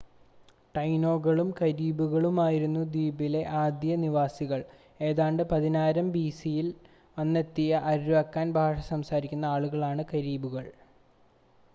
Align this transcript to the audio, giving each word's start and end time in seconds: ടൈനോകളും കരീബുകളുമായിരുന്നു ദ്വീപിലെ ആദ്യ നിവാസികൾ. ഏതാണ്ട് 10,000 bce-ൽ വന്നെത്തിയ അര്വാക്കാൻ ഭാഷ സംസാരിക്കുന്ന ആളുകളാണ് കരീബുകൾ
ടൈനോകളും 0.75 1.49
കരീബുകളുമായിരുന്നു 1.57 2.81
ദ്വീപിലെ 2.87 3.41
ആദ്യ 3.59 3.97
നിവാസികൾ. 4.01 4.61
ഏതാണ്ട് 4.99 5.43
10,000 5.51 6.09
bce-ൽ 6.15 6.69
വന്നെത്തിയ 7.17 7.71
അര്വാക്കാൻ 7.91 8.49
ഭാഷ 8.57 8.79
സംസാരിക്കുന്ന 8.91 9.47
ആളുകളാണ് 9.53 10.05
കരീബുകൾ 10.11 10.67